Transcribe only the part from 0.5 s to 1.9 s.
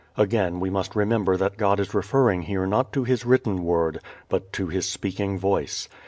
we must remember that God